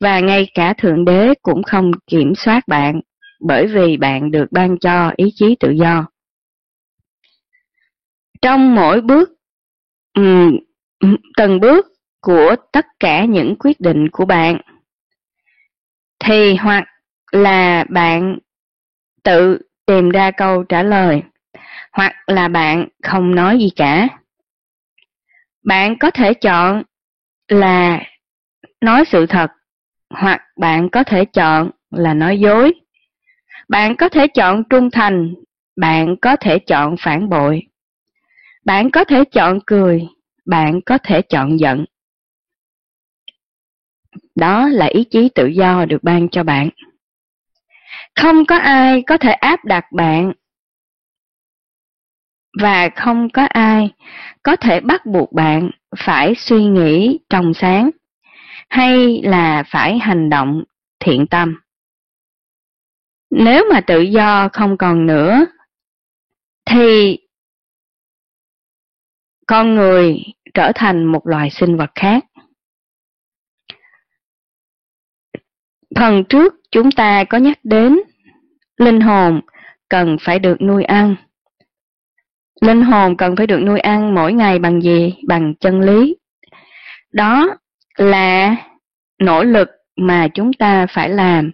[0.00, 3.00] Và ngay cả Thượng Đế cũng không kiểm soát bạn,
[3.40, 6.06] bởi vì bạn được ban cho ý chí tự do.
[8.42, 9.30] Trong mỗi bước,
[11.36, 11.86] từng bước
[12.20, 14.60] của tất cả những quyết định của bạn,
[16.26, 16.84] thì hoặc
[17.32, 18.38] là bạn
[19.22, 21.22] tự tìm ra câu trả lời,
[21.92, 24.08] hoặc là bạn không nói gì cả.
[25.64, 26.82] Bạn có thể chọn
[27.48, 28.00] là
[28.80, 29.50] nói sự thật,
[30.10, 32.72] hoặc bạn có thể chọn là nói dối.
[33.68, 35.34] Bạn có thể chọn trung thành,
[35.76, 37.62] bạn có thể chọn phản bội.
[38.64, 40.08] Bạn có thể chọn cười,
[40.46, 41.84] bạn có thể chọn giận.
[44.36, 46.68] Đó là ý chí tự do được ban cho bạn.
[48.20, 50.32] Không có ai có thể áp đặt bạn
[52.60, 53.94] và không có ai
[54.42, 57.90] có thể bắt buộc bạn phải suy nghĩ trong sáng
[58.68, 60.64] hay là phải hành động
[61.00, 61.60] thiện tâm.
[63.30, 65.46] Nếu mà tự do không còn nữa,
[66.64, 67.18] thì
[69.46, 70.18] con người
[70.54, 72.25] trở thành một loài sinh vật khác.
[75.96, 78.00] Phần trước chúng ta có nhắc đến
[78.78, 79.40] linh hồn
[79.88, 81.16] cần phải được nuôi ăn.
[82.60, 85.14] Linh hồn cần phải được nuôi ăn mỗi ngày bằng gì?
[85.28, 86.16] Bằng chân lý.
[87.12, 87.56] Đó
[87.96, 88.56] là
[89.18, 91.50] nỗ lực mà chúng ta phải làm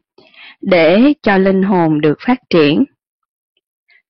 [0.61, 2.85] để cho linh hồn được phát triển.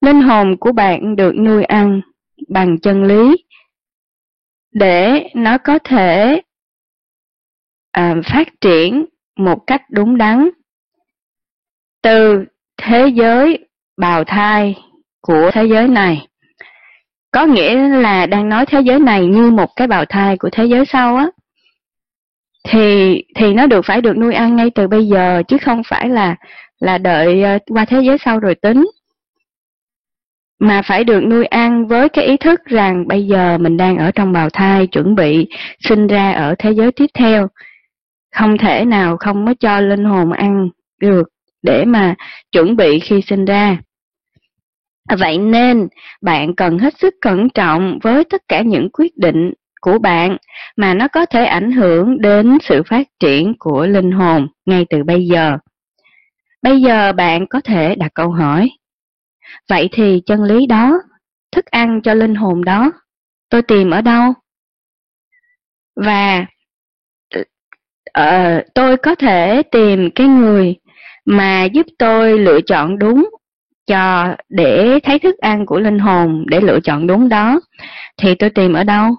[0.00, 2.00] Linh hồn của bạn được nuôi ăn
[2.48, 3.44] bằng chân lý
[4.72, 6.40] để nó có thể
[7.90, 9.04] à, phát triển
[9.44, 10.48] một cách đúng đắn
[12.02, 12.44] từ
[12.83, 13.59] thế giới
[13.96, 14.76] bào thai
[15.20, 16.26] của thế giới này.
[17.31, 20.64] Có nghĩa là đang nói thế giới này như một cái bào thai của thế
[20.64, 21.26] giới sau á.
[22.68, 26.09] Thì thì nó được phải được nuôi ăn ngay từ bây giờ, chứ không phải
[26.09, 26.37] là
[26.81, 28.87] là đợi ờ, qua thế giới sau rồi tính.
[30.61, 34.11] Mà phải được nuôi ăn với cái ý thức rằng bây giờ mình đang ở
[34.11, 35.48] trong bào thai, chuẩn bị
[35.81, 37.48] sinh ra ở thế giới tiếp theo.
[38.32, 40.68] Không thể nào không có cho linh hồn ăn
[41.00, 41.28] được
[41.62, 42.14] để mà
[42.52, 43.78] chuẩn bị khi sinh ra.
[45.08, 45.88] À, vậy nên
[46.22, 50.36] bạn cần hết sức cẩn trọng với tất cả những quyết định của bạn
[50.76, 55.04] mà nó có thể ảnh hưởng đến sự phát triển của linh hồn ngay từ
[55.04, 55.58] bây giờ.
[56.62, 58.70] Bây giờ bạn có thể đặt câu hỏi.
[59.68, 60.98] Vậy thì chân lý đó,
[61.52, 62.92] thức ăn cho linh hồn đó,
[63.50, 64.32] tôi tìm ở đâu?
[65.96, 66.46] Và
[68.18, 70.77] uh, tôi có thể tìm cái người
[71.25, 73.31] mà giúp tôi lựa chọn đúng
[73.87, 77.61] cho để thấy thức ăn của linh hồn để lựa chọn đúng đó.
[78.16, 79.11] Thì tôi tìm ở đâu?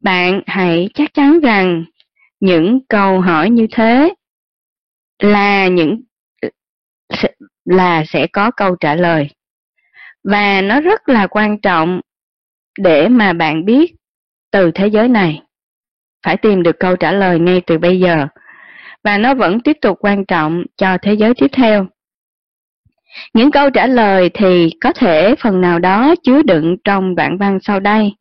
[0.00, 1.84] Bạn hãy chắc chắn rằng
[2.40, 4.14] những câu hỏi như thế
[5.22, 6.02] là những
[7.64, 9.28] là sẽ có câu trả lời.
[10.24, 12.00] Và nó rất là quan trọng
[12.78, 13.94] để mà bạn biết
[14.50, 15.42] từ thế giới này
[16.22, 18.26] phải tìm được câu trả lời ngay từ bây giờ
[19.04, 21.86] và nó vẫn tiếp tục quan trọng cho thế giới tiếp theo.
[23.34, 27.58] Những câu trả lời thì có thể phần nào đó chứa đựng trong đoạn văn
[27.62, 28.12] sau đây.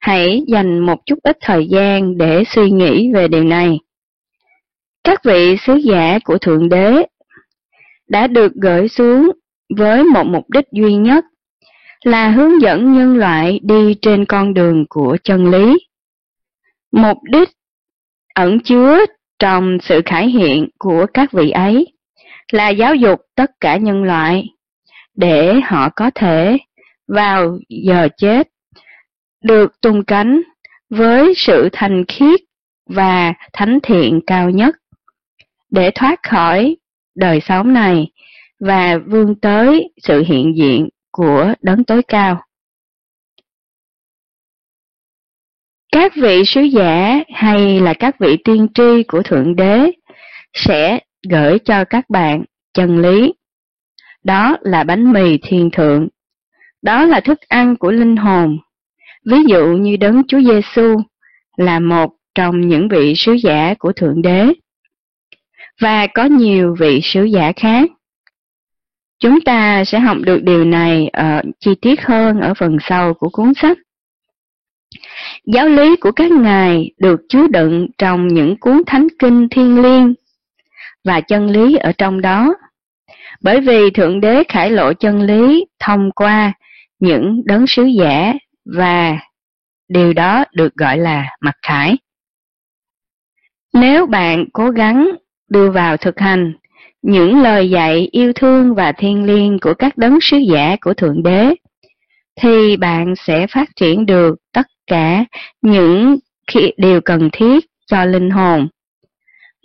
[0.00, 3.78] Hãy dành một chút ít thời gian để suy nghĩ về điều này.
[5.04, 7.06] Các vị sứ giả của Thượng Đế
[8.08, 9.30] đã được gửi xuống
[9.76, 11.24] với một mục đích duy nhất
[12.04, 15.78] là hướng dẫn nhân loại đi trên con đường của chân lý.
[16.92, 17.48] Mục đích
[18.34, 18.98] ẩn chứa
[19.38, 21.92] trong sự khải hiện của các vị ấy
[22.52, 24.48] là giáo dục tất cả nhân loại
[25.14, 26.58] để họ có thể
[27.08, 28.48] vào giờ chết,
[29.44, 30.42] được tung cánh
[30.90, 32.40] với sự thành khiết
[32.86, 34.76] và thánh thiện cao nhất
[35.70, 36.76] để thoát khỏi
[37.14, 38.06] đời sống này
[38.60, 42.42] và vươn tới sự hiện diện của đấng tối cao.
[45.92, 49.90] Các vị sứ giả hay là các vị tiên tri của Thượng Đế
[50.54, 53.32] sẽ gửi cho các bạn chân lý.
[54.24, 56.08] đó là bánh mì thiên thượng.
[56.82, 58.58] Đó là thức ăn của linh hồn.
[59.24, 60.96] Ví dụ như đấng Chúa Giêsu
[61.56, 64.52] là một trong những vị sứ giả của Thượng Đế.
[65.80, 67.90] Và có nhiều vị sứ giả khác.
[69.20, 73.28] Chúng ta sẽ học được điều này ở chi tiết hơn ở phần sau của
[73.28, 73.78] cuốn sách.
[75.46, 80.14] Giáo lý của các ngài được chứa đựng trong những cuốn thánh kinh thiên liêng
[81.04, 82.54] và chân lý ở trong đó.
[83.42, 86.52] Bởi vì Thượng Đế khải lộ chân lý thông qua
[87.00, 89.18] những đấng sứ giả và
[89.88, 91.96] điều đó được gọi là mặc khải.
[93.72, 95.10] Nếu bạn cố gắng
[95.50, 96.52] đưa vào thực hành
[97.02, 101.22] những lời dạy yêu thương và thiên liêng của các đấng sứ giả của Thượng
[101.22, 101.54] Đế,
[102.40, 105.24] thì bạn sẽ phát triển được tất cả
[105.62, 106.16] những
[106.76, 108.68] điều cần thiết cho linh hồn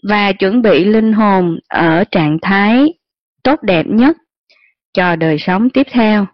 [0.08, 2.94] và chuẩn bị linh hồn ở trạng thái
[3.44, 4.18] tốt đẹp nhất
[4.94, 6.26] cho đời sống tiếp theo.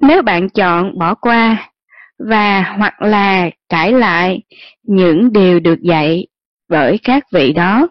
[0.00, 1.70] Nếu bạn chọn bỏ qua
[2.18, 4.42] và hoặc là cãi lại
[4.82, 6.26] những điều được dạy
[6.68, 7.88] bởi các vị đó,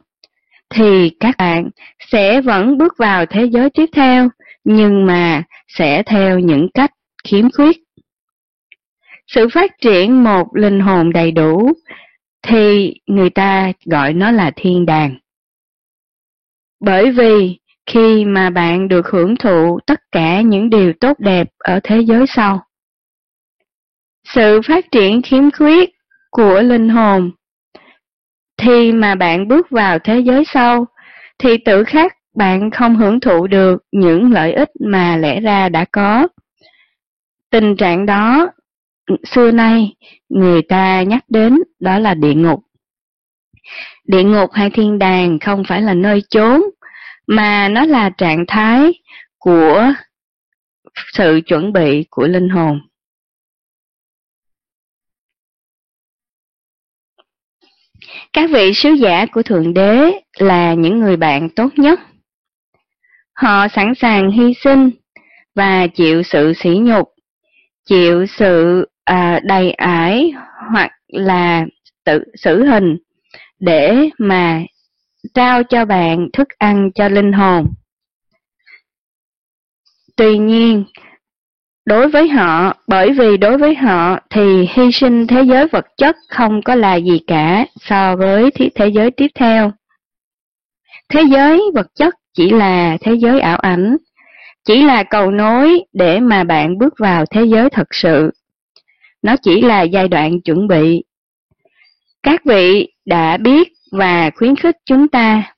[0.69, 1.69] thì các bạn
[2.11, 4.29] sẽ vẫn bước vào thế giới tiếp theo,
[4.63, 6.91] nhưng mà sẽ theo những cách
[7.23, 7.77] khiếm khuyết.
[9.27, 11.73] Sự phát triển một linh hồn đầy đủ
[12.41, 15.15] thì người ta gọi nó là thiên đàng.
[16.79, 21.79] Bởi vì khi mà bạn được hưởng thụ tất cả những điều tốt đẹp ở
[21.83, 22.63] thế giới sau,
[24.23, 25.89] sự phát triển khiếm khuyết
[26.31, 27.31] của linh hồn
[28.57, 30.85] thì mà bạn bước vào thế giới sau
[31.39, 35.85] thì tự khắc bạn không hưởng thụ được những lợi ích mà lẽ ra đã
[35.91, 36.27] có.
[37.51, 38.51] Tình trạng đó
[39.05, 39.95] ừ, xưa nay
[40.29, 42.59] người ta nhắc đến đó là địa ngục.
[44.03, 46.61] Địa ngục hay thiên đàng không phải là nơi chốn,
[47.27, 48.91] mà nó là trạng thái
[49.37, 49.93] của
[51.13, 52.81] sự chuẩn bị của linh hồn.
[58.33, 61.99] Các vị sứ giả của Thượng Đế là những người bạn tốt nhất.
[63.33, 64.89] Họ sẵn sàng hy sinh
[65.55, 67.13] và chịu sự sỉ nhục,
[67.85, 70.33] chịu sự à, đầy ải
[70.71, 71.65] hoặc là
[72.05, 72.97] tự xử hình
[73.59, 74.63] để mà
[75.33, 77.67] trao cho bạn thức ăn cho linh hồn.
[80.15, 80.83] Tuy nhiên,
[81.85, 86.15] đối với họ, bởi vì đối với họ thì hy sinh thế giới vật chất
[86.29, 89.71] không có là gì cả so với thế giới tiếp theo.
[91.09, 93.97] Thế giới vật chất chỉ là thế giới ảo ảnh,
[94.65, 98.31] chỉ là cầu nối để mà bạn bước vào thế giới thật sự.
[99.21, 101.03] Nó chỉ là giai đoạn chuẩn bị.
[102.23, 105.53] Các vị đã biết và khuyến khích chúng ta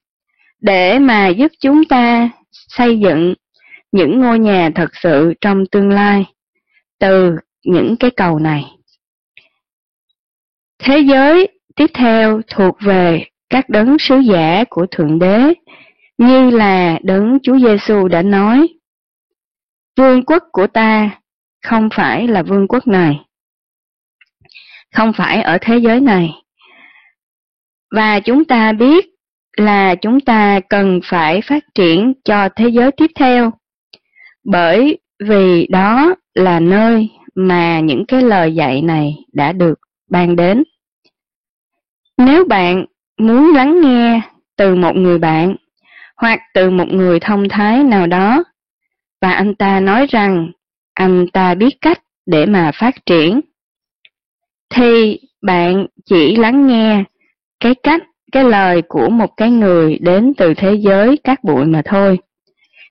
[0.62, 3.34] để mà giúp chúng ta xây dựng
[3.92, 6.26] những ngôi nhà thật sự trong tương lai
[7.00, 8.64] từ những cái cầu này.
[10.80, 15.54] Thế giới tiếp theo thuộc về các đấng sứ giả của Thượng Đế,
[16.18, 18.68] như là đấng Chúa Giêsu đã nói.
[19.98, 21.10] Vương quốc của ta
[21.64, 23.20] không phải là vương quốc này,
[24.96, 26.30] không phải ở thế giới này.
[27.92, 29.06] Và chúng ta biết
[29.58, 33.52] là chúng ta cần phải phát triển cho thế giới tiếp theo
[34.44, 39.80] bởi vì đó là nơi mà những cái lời dạy này đã được
[40.10, 40.64] ban đến.
[42.18, 42.86] Nếu bạn
[43.20, 44.22] muốn lắng nghe
[44.56, 45.56] từ một người bạn
[46.18, 48.44] hoặc từ một người thông thái nào đó
[49.24, 50.52] và anh ta nói rằng
[50.94, 53.42] anh ta biết cách để mà phát triển
[54.70, 57.04] thì bạn chỉ lắng nghe
[57.60, 61.82] cái cách cái lời của một cái người đến từ thế giới các bụi mà
[61.86, 62.20] thôi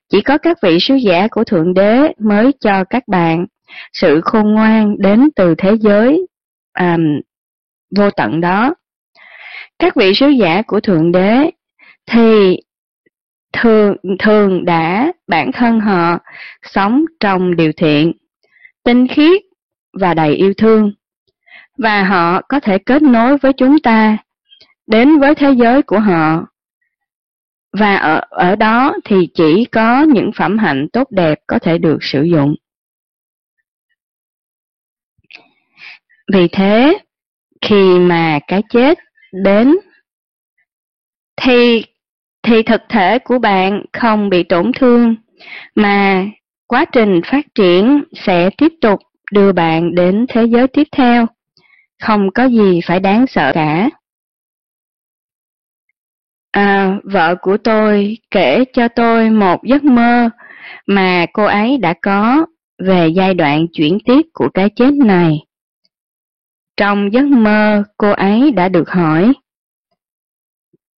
[0.09, 3.45] chỉ có các vị sứ giả của Thượng Đế mới cho các bạn
[3.93, 6.27] sự khôn ngoan đến từ thế giới
[6.79, 7.21] um,
[7.97, 8.73] vô tận đó.
[9.79, 11.49] Các vị sứ giả của Thượng Đế
[12.11, 12.57] thì
[13.53, 16.19] thường thường đã bản thân họ
[16.63, 18.11] sống trong điều thiện,
[18.83, 19.41] tinh khiết
[19.99, 20.91] và đầy yêu thương,
[21.77, 24.17] và họ có thể kết nối với chúng ta
[24.87, 26.45] đến với thế giới của họ
[27.77, 31.97] và ở, ở đó thì chỉ có những phẩm hạnh tốt đẹp có thể được
[32.01, 32.55] sử dụng.
[36.33, 36.97] Vì thế,
[37.61, 38.99] khi mà cái chết
[39.31, 39.75] đến
[41.41, 41.85] thì
[42.43, 45.15] thì thực thể của bạn không bị tổn thương
[45.75, 46.25] mà
[46.67, 48.99] quá trình phát triển sẽ tiếp tục
[49.31, 51.25] đưa bạn đến thế giới tiếp theo.
[52.01, 53.89] Không có gì phải đáng sợ cả.
[56.51, 60.29] À, vợ của tôi kể cho tôi một giấc mơ
[60.87, 62.45] mà cô ấy đã có
[62.85, 65.37] về giai đoạn chuyển tiếp của cái chết này.
[66.77, 69.33] Trong giấc mơ, cô ấy đã được hỏi,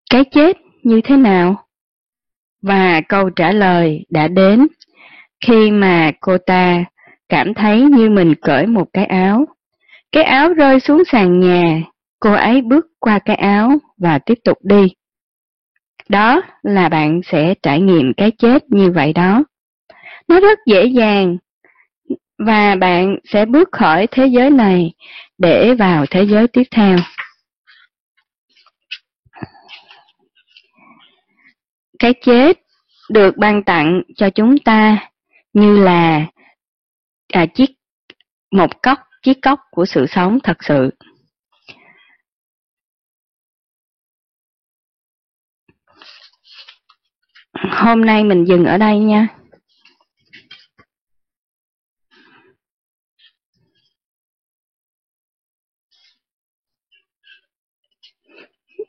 [0.10, 1.66] cái chết như thế nào?
[2.62, 4.68] Và câu trả lời đã đến
[5.46, 6.84] khi mà cô ta
[7.30, 9.46] cảm thấy như mình cởi một cái áo.
[10.12, 11.82] Cái áo rơi xuống sàn nhà,
[12.20, 14.88] cô ấy bước qua cái áo và tiếp tục đi.
[16.10, 19.44] Đó là bạn sẽ trải nghiệm cái chết như vậy đó.
[20.28, 21.38] Nó rất dễ dàng
[22.38, 24.92] và bạn sẽ bước khỏi thế giới này
[25.38, 26.98] để vào thế giới tiếp theo.
[32.04, 32.60] Cái chết
[33.10, 35.10] được ban tặng cho chúng ta
[35.54, 36.26] như là
[37.34, 37.72] à, chiếc
[38.52, 40.90] một cốc chiếc cốc của sự sống thật sự.
[47.54, 49.28] Hôm nay mình dừng ở đây nha.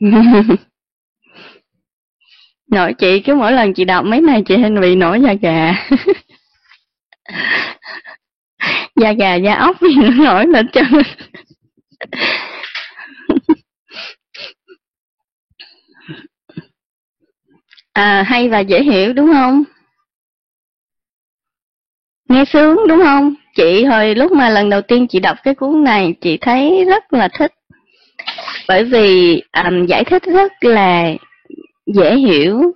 [2.75, 5.75] Nội chị cứ mỗi lần chị đọc mấy này chị hay bị nổi da gà.
[8.97, 10.85] da gà da ốc gì nó nổi lên trơn.
[17.93, 19.63] à, hay và dễ hiểu đúng không?
[22.29, 23.35] Nghe sướng đúng không?
[23.57, 27.13] Chị hồi lúc mà lần đầu tiên chị đọc cái cuốn này chị thấy rất
[27.13, 27.53] là thích
[28.69, 31.15] bởi vì um, giải thích rất là
[31.87, 32.73] dễ hiểu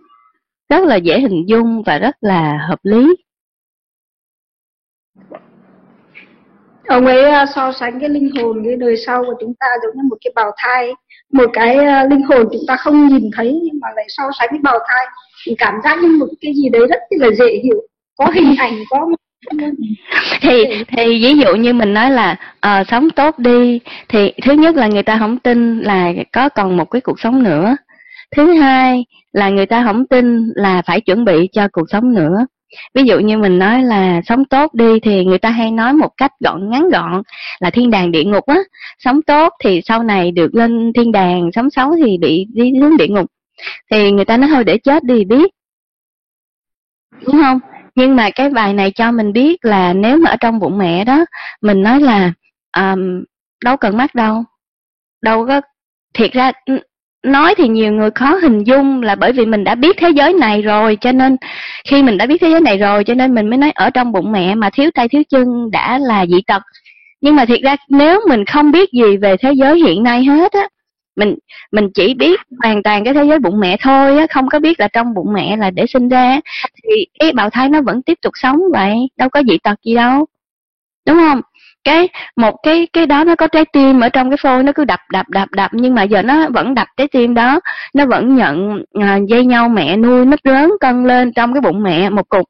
[0.69, 3.17] rất là dễ hình dung và rất là hợp lý.
[6.87, 9.97] Ông ấy uh, so sánh cái linh hồn cái đời sau của chúng ta giống
[9.97, 10.93] như một cái bào thai
[11.33, 14.49] một cái uh, linh hồn chúng ta không nhìn thấy nhưng mà lại so sánh
[14.51, 15.07] với bào thai.
[15.47, 17.83] Thì cảm giác như một cái gì đấy rất là dễ hiểu.
[18.17, 19.09] Có hình ảnh có
[20.41, 22.37] thì thì ví dụ như mình nói là
[22.67, 26.77] uh, sống tốt đi thì thứ nhất là người ta không tin là có còn
[26.77, 27.77] một cái cuộc sống nữa
[28.37, 32.47] thứ hai là người ta không tin là phải chuẩn bị cho cuộc sống nữa.
[32.95, 36.11] Ví dụ như mình nói là sống tốt đi thì người ta hay nói một
[36.17, 37.23] cách gọn ngắn gọn
[37.61, 38.59] là thiên đàng địa ngục á.
[38.99, 42.97] Sống tốt thì sau này được lên thiên đàng sống xấu thì bị đi xuống
[42.97, 43.27] địa ngục.
[43.91, 45.51] Thì người ta nói thôi để chết đi biết.
[47.27, 47.59] Đúng không?
[47.95, 51.05] Nhưng mà cái bài này cho mình biết là nếu mà ở trong bụng mẹ
[51.05, 51.25] đó
[51.61, 52.33] mình nói là
[52.77, 53.25] um,
[53.65, 54.45] đâu cần mắt đâu.
[55.23, 55.61] Đâu có
[56.15, 56.53] thiệt ra
[57.23, 60.33] nói thì nhiều người khó hình dung là bởi vì mình đã biết thế giới
[60.33, 61.37] này rồi, cho nên
[61.89, 64.13] khi mình đã biết thế giới này rồi, cho nên mình mới nói ở trong
[64.13, 66.63] bụng mẹ mà thiếu tay thiếu chân đã là dị tật.
[67.21, 70.53] Nhưng mà thiệt ra nếu mình không biết gì về thế giới hiện nay hết
[70.53, 70.69] á,
[71.17, 71.35] mình
[71.73, 74.81] mình chỉ biết hoàn toàn cái thế giới bụng mẹ thôi á, không có biết
[74.81, 76.41] là trong bụng mẹ là để sinh ra
[76.85, 79.95] thì cái bào thai nó vẫn tiếp tục sống vậy, đâu có dị tật gì
[79.95, 80.27] đâu.
[81.07, 81.41] Đúng không?
[81.89, 84.85] Cái một cái cái đó nó có trái tim ở trong cái phôi nó cứ
[84.85, 87.61] đập đập đập đập nhưng mà giờ nó vẫn đập trái tim đó.
[87.95, 91.83] Nó vẫn nhận à, dây nhau mẹ nuôi nó lớn cân lên trong cái bụng
[91.83, 92.45] mẹ một cục.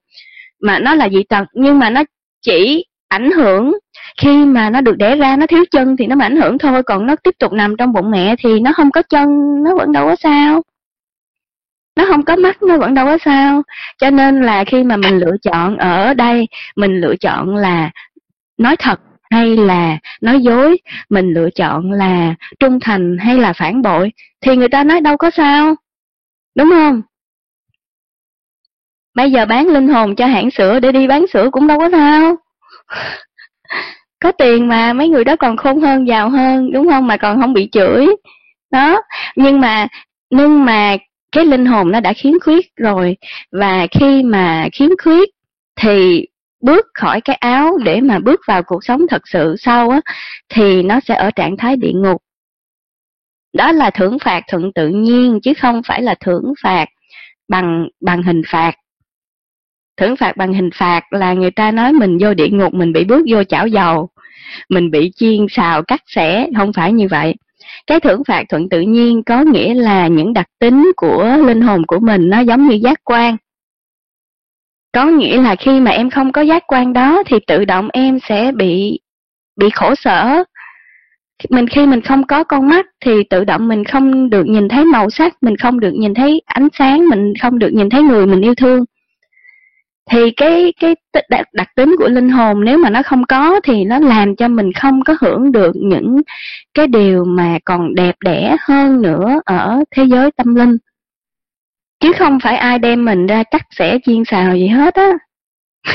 [0.62, 2.02] Mà nó là dị tật nhưng mà nó
[2.42, 3.78] chỉ ảnh hưởng
[4.20, 6.82] khi mà nó được đẻ ra nó thiếu chân thì nó mà ảnh hưởng thôi
[6.82, 9.28] còn nó tiếp tục nằm trong bụng mẹ thì nó không có chân
[9.64, 10.62] nó vẫn đâu có sao.
[11.96, 13.62] Nó không có mắt nó vẫn đâu có sao.
[13.98, 17.90] Cho nên là khi mà mình lựa chọn ở đây mình lựa chọn là
[18.58, 19.00] nói thật
[19.30, 24.56] hay là nói dối, mình lựa chọn là trung thành hay là phản bội, thì
[24.56, 25.74] người ta nói đâu có sao.
[26.54, 27.02] Đúng không?
[29.14, 31.88] Bây giờ bán linh hồn cho hãng sữa để đi bán sữa cũng đâu có
[31.92, 32.36] sao.
[34.20, 37.06] Có tiền mà mấy người đó còn khôn hơn, giàu hơn, đúng không?
[37.06, 38.06] Mà còn không bị chửi.
[38.70, 39.02] Đó.
[39.36, 39.88] Nhưng mà
[40.30, 40.96] nhưng mà
[41.32, 43.16] cái linh hồn nó đã khiếm khuyết rồi.
[43.52, 45.28] Và khi mà khiếm khuyết
[45.80, 46.26] thì
[46.60, 50.00] bước khỏi cái áo để mà bước vào cuộc sống thật sự sau á,
[50.48, 52.22] thì nó sẽ ở trạng thái địa ngục.
[53.52, 56.86] Đó là thưởng phạt thuận tự nhiên, chứ không phải là thưởng phạt
[57.48, 58.74] bằng bằng hình phạt.
[59.96, 63.04] Thưởng phạt bằng hình phạt là người ta nói mình vô địa ngục, mình bị
[63.04, 64.08] bước vô chảo dầu,
[64.68, 67.34] mình bị chiên xào cắt xẻ, không phải như vậy.
[67.86, 71.86] Cái thưởng phạt thuận tự nhiên có nghĩa là những đặc tính của linh hồn
[71.86, 73.36] của mình nó giống như giác quan
[74.98, 78.18] có nghĩa là khi mà em không có giác quan đó thì tự động em
[78.28, 79.00] sẽ bị
[79.56, 80.44] bị khổ sở.
[81.50, 84.84] Mình khi mình không có con mắt thì tự động mình không được nhìn thấy
[84.84, 88.26] màu sắc mình không được nhìn thấy ánh sáng mình không được nhìn thấy người
[88.26, 88.84] mình yêu thương.
[90.10, 90.94] Thì cái cái
[91.30, 94.48] đặc, đặc tính của linh hồn nếu mà nó không có thì nó làm cho
[94.48, 96.22] mình không có hưởng được những
[96.74, 100.76] cái điều mà còn đẹp đẽ hơn nữa ở thế giới tâm linh
[102.00, 105.12] chứ không phải ai đem mình ra cắt xẻ chiên xào gì hết á.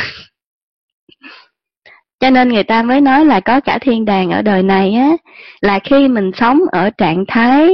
[2.20, 5.12] Cho nên người ta mới nói là có cả thiên đàng ở đời này á.
[5.62, 7.74] Là khi mình sống ở trạng thái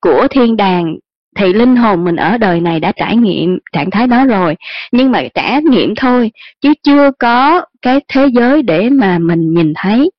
[0.00, 0.96] của thiên đàng,
[1.36, 4.56] thì linh hồn mình ở đời này đã trải nghiệm trạng thái đó rồi.
[4.92, 9.72] Nhưng mà trải nghiệm thôi, chứ chưa có cái thế giới để mà mình nhìn
[9.76, 10.10] thấy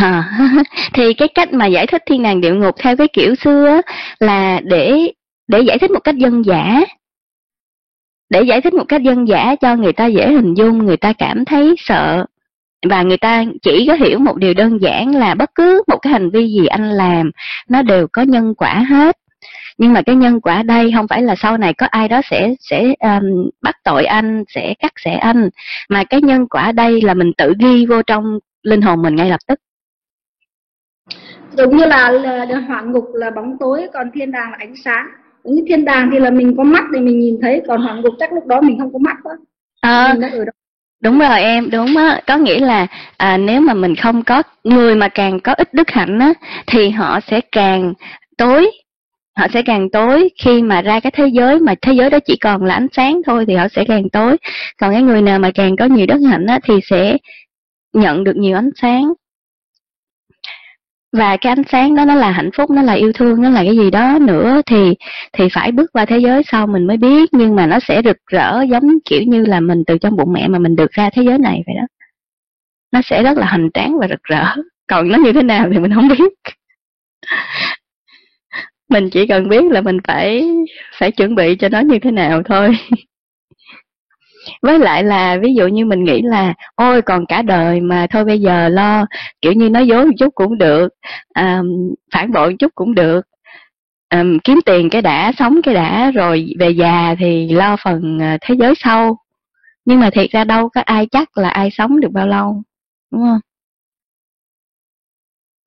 [0.00, 0.30] à,
[0.92, 3.80] thì cái cách mà giải thích thiên đàng địa ngục theo cái kiểu xưa
[4.20, 5.12] là để
[5.48, 6.80] để giải thích một cách dân dã.
[8.30, 11.12] Để giải thích một cách dân dã cho người ta dễ hình dung người ta
[11.12, 12.24] cảm thấy sợ.
[12.88, 16.12] Và người ta chỉ có hiểu một điều đơn giản là bất cứ một cái
[16.12, 17.30] hành vi gì anh làm
[17.68, 19.16] nó đều có nhân quả hết.
[19.78, 22.54] Nhưng mà cái nhân quả đây không phải là sau này có ai đó sẽ
[22.60, 25.48] sẽ um, bắt tội anh sẽ cắt xẻ anh.
[25.88, 29.30] Mà cái nhân quả đây là mình tự ghi vô trong linh hồn mình ngay
[29.30, 29.58] lập tức
[31.56, 35.06] giống như là, là hoạn ngục là bóng tối còn thiên đàng là ánh sáng.
[35.44, 38.00] Giống như thiên đàng thì là mình có mắt để mình nhìn thấy còn hoạn
[38.00, 39.30] ngục chắc lúc đó mình không có mắt đó.
[39.80, 40.14] à,
[41.00, 42.20] đúng rồi em đúng á.
[42.26, 42.86] Có nghĩa là
[43.16, 46.32] à, nếu mà mình không có người mà càng có ít đức hạnh á
[46.66, 47.94] thì họ sẽ càng
[48.38, 48.70] tối
[49.36, 50.28] họ sẽ càng tối.
[50.42, 53.22] Khi mà ra cái thế giới mà thế giới đó chỉ còn là ánh sáng
[53.26, 54.36] thôi thì họ sẽ càng tối.
[54.78, 57.16] Còn cái người nào mà càng có nhiều đức hạnh á thì sẽ
[57.92, 59.12] nhận được nhiều ánh sáng
[61.14, 63.64] và cái ánh sáng đó nó là hạnh phúc, nó là yêu thương, nó là
[63.64, 64.94] cái gì đó nữa thì
[65.32, 67.30] thì phải bước qua thế giới sau mình mới biết.
[67.32, 70.48] Nhưng mà nó sẽ rực rỡ giống kiểu như là mình từ trong bụng mẹ
[70.48, 71.86] mà mình được ra thế giới này vậy đó.
[72.92, 74.44] Nó sẽ rất là hoành tráng và rực rỡ.
[74.86, 76.32] Còn nó như thế nào thì mình không biết.
[78.88, 80.50] Mình chỉ cần biết là mình phải
[80.98, 82.76] phải chuẩn bị cho nó như thế nào thôi.
[84.62, 88.24] với lại là ví dụ như mình nghĩ là ôi còn cả đời mà thôi
[88.24, 89.06] bây giờ lo.
[89.42, 90.88] Kiểu như nói dối một chút cũng được
[91.32, 91.62] à,
[92.14, 93.20] phản bội một chút cũng được.
[94.08, 98.38] À, kiếm tiền cái đã sống cái đã rồi về già thì lo phần ờ,
[98.40, 99.16] thế giới sau.
[99.84, 102.62] Nhưng mà thiệt ra đâu có ai chắc là ai sống được bao lâu
[103.12, 103.40] đúng không?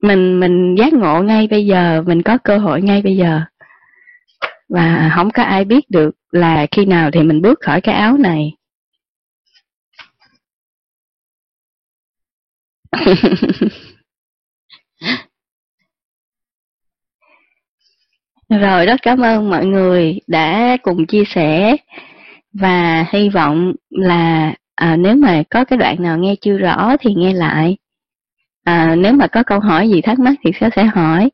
[0.02, 3.42] Mình mình giác ngộ ngay bây giờ mình có cơ hội ngay bây giờ.
[4.70, 8.18] Và không có ai biết được là khi nào thì mình bước khỏi cái áo
[8.18, 8.57] này.
[18.50, 21.76] Rồi rất cảm ơn mọi người đã cùng chia sẻ
[22.54, 27.14] và hy vọng là à, nếu mà có cái đoạn nào nghe chưa rõ thì
[27.14, 27.78] nghe lại.
[28.64, 31.30] À, nếu mà có câu hỏi gì thắc mắc thì sẽ sẽ hỏi.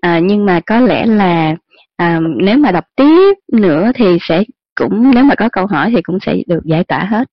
[0.00, 1.56] À, nhưng mà có lẽ là
[1.96, 4.42] à, nếu mà đọc tiếp nữa thì sẽ
[4.74, 7.28] cũng nếu mà có câu hỏi thì cũng sẽ được giải tỏa hết.